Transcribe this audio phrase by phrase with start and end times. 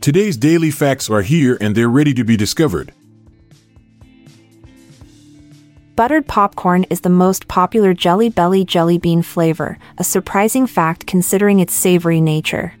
[0.00, 2.94] Today's daily facts are here and they're ready to be discovered.
[5.94, 11.60] Buttered popcorn is the most popular Jelly Belly jelly bean flavor, a surprising fact considering
[11.60, 12.72] its savory nature.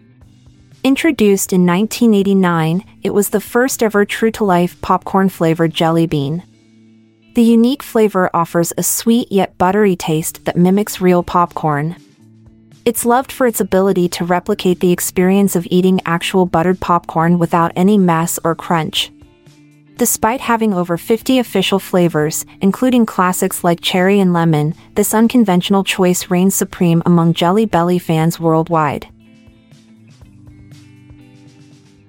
[0.82, 6.42] Introduced in 1989, it was the first ever true to life popcorn flavored jelly bean.
[7.34, 11.96] The unique flavor offers a sweet yet buttery taste that mimics real popcorn.
[12.90, 17.70] It's loved for its ability to replicate the experience of eating actual buttered popcorn without
[17.76, 19.12] any mess or crunch.
[19.96, 26.30] Despite having over 50 official flavors, including classics like cherry and lemon, this unconventional choice
[26.30, 29.06] reigns supreme among Jelly Belly fans worldwide.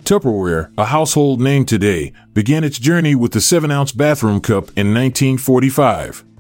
[0.04, 4.96] Tupperware, a household name today, began its journey with the 7 ounce bathroom cup in
[4.96, 6.31] 1945.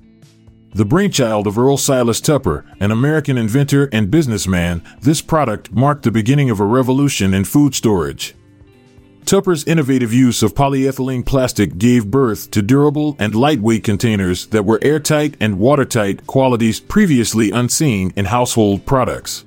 [0.73, 6.11] The brainchild of Earl Silas Tupper, an American inventor and businessman, this product marked the
[6.11, 8.35] beginning of a revolution in food storage.
[9.25, 14.79] Tupper's innovative use of polyethylene plastic gave birth to durable and lightweight containers that were
[14.81, 19.43] airtight and watertight qualities previously unseen in household products.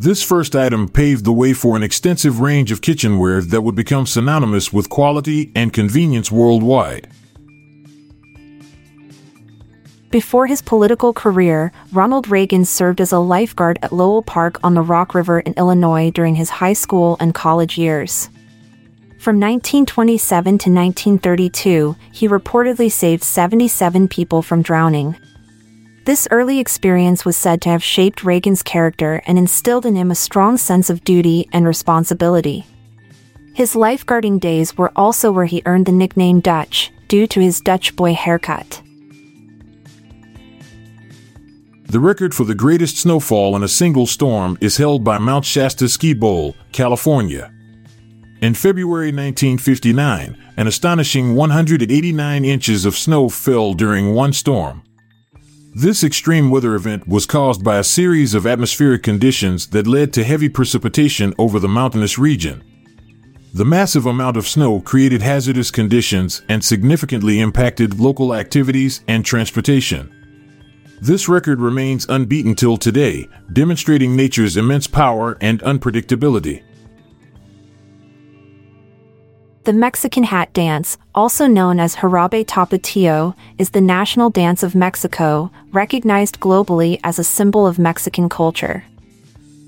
[0.00, 4.04] This first item paved the way for an extensive range of kitchenware that would become
[4.04, 7.08] synonymous with quality and convenience worldwide.
[10.14, 14.80] Before his political career, Ronald Reagan served as a lifeguard at Lowell Park on the
[14.80, 18.28] Rock River in Illinois during his high school and college years.
[19.18, 25.16] From 1927 to 1932, he reportedly saved 77 people from drowning.
[26.04, 30.14] This early experience was said to have shaped Reagan's character and instilled in him a
[30.14, 32.64] strong sense of duty and responsibility.
[33.52, 37.96] His lifeguarding days were also where he earned the nickname Dutch, due to his Dutch
[37.96, 38.80] boy haircut.
[41.94, 45.88] The record for the greatest snowfall in a single storm is held by Mount Shasta
[45.88, 47.54] Ski Bowl, California.
[48.40, 54.82] In February 1959, an astonishing 189 inches of snow fell during one storm.
[55.72, 60.24] This extreme weather event was caused by a series of atmospheric conditions that led to
[60.24, 62.64] heavy precipitation over the mountainous region.
[63.54, 70.13] The massive amount of snow created hazardous conditions and significantly impacted local activities and transportation.
[71.00, 76.62] This record remains unbeaten till today, demonstrating nature's immense power and unpredictability.
[79.64, 85.50] The Mexican hat dance, also known as Jarabe Tapatio, is the national dance of Mexico,
[85.72, 88.84] recognized globally as a symbol of Mexican culture.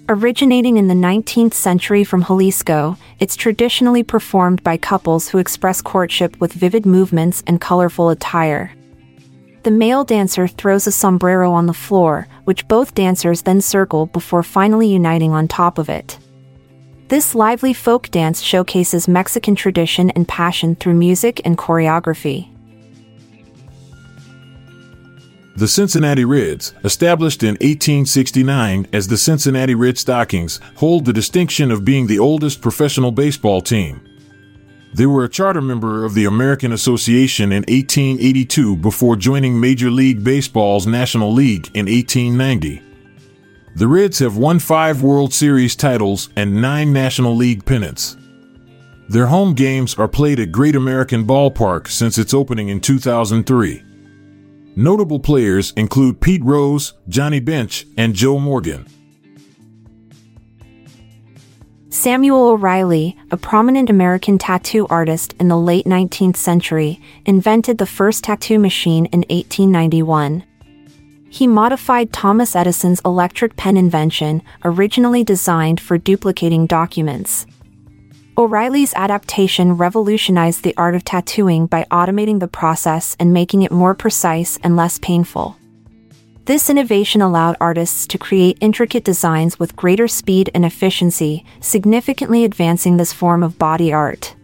[0.09, 6.39] Originating in the 19th century from Jalisco, it's traditionally performed by couples who express courtship
[6.41, 8.73] with vivid movements and colorful attire.
[9.67, 14.45] The male dancer throws a sombrero on the floor, which both dancers then circle before
[14.45, 16.21] finally uniting on top of it.
[17.09, 22.49] This lively folk dance showcases Mexican tradition and passion through music and choreography.
[25.57, 31.85] The Cincinnati Reds, established in 1869 as the Cincinnati Red Stockings, hold the distinction of
[31.85, 34.06] being the oldest professional baseball team.
[34.97, 40.25] They were a charter member of the American Association in 1882 before joining Major League
[40.25, 42.81] Baseball's National League in 1890.
[43.75, 48.17] The Reds have won five World Series titles and nine National League pennants.
[49.11, 53.85] Their home games are played at Great American Ballpark since its opening in 2003.
[54.77, 58.87] Notable players include Pete Rose, Johnny Bench, and Joe Morgan.
[61.97, 68.25] Samuel O'Reilly, a prominent American tattoo artist in the late 19th century, invented the first
[68.25, 70.45] tattoo machine in 1891.
[71.31, 77.47] He modified Thomas Edison's electric pen invention, originally designed for duplicating documents.
[78.37, 83.95] O'Reilly's adaptation revolutionized the art of tattooing by automating the process and making it more
[83.95, 85.57] precise and less painful.
[86.47, 92.97] This innovation allowed artists to create intricate designs with greater speed and efficiency, significantly advancing
[92.97, 94.37] this form of body art.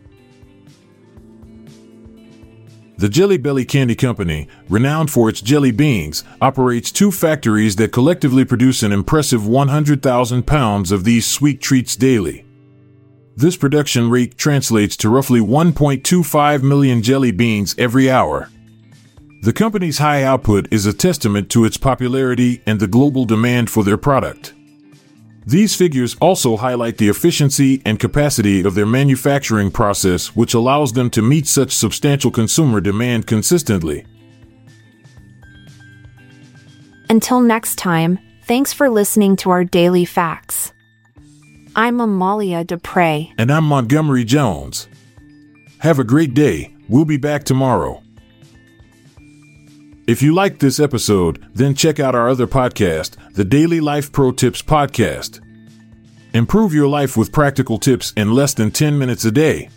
[2.98, 8.44] The Jelly Belly Candy Company, renowned for its jelly beans, operates two factories that collectively
[8.44, 12.44] produce an impressive 100,000 pounds of these sweet treats daily.
[13.36, 18.50] This production rate translates to roughly 1.25 million jelly beans every hour.
[19.42, 23.82] The company's high output is a testament to its popularity and the global demand for
[23.82, 24.54] their product.
[25.44, 31.10] These figures also highlight the efficiency and capacity of their manufacturing process, which allows them
[31.10, 34.06] to meet such substantial consumer demand consistently.
[37.10, 40.72] Until next time, thanks for listening to our daily facts.
[41.74, 43.32] I'm Amalia Dupre.
[43.36, 44.86] And I'm Montgomery Jones.
[45.80, 46.76] Have a great day.
[46.88, 48.04] We'll be back tomorrow.
[50.04, 54.32] If you liked this episode, then check out our other podcast, the Daily Life Pro
[54.32, 55.40] Tips Podcast.
[56.34, 59.68] Improve your life with practical tips in less than 10 minutes a day.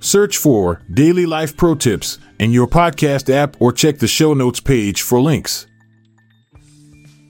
[0.00, 4.60] Search for Daily Life Pro Tips in your podcast app or check the show notes
[4.60, 5.66] page for links.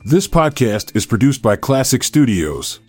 [0.05, 2.81] This podcast is produced by Klassic Studios.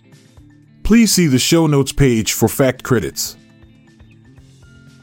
[0.82, 3.36] Please see the show notes page for fact credits.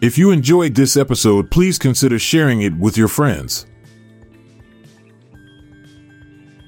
[0.02, 3.66] If you enjoyed this episode, please consider sharing it with your friends.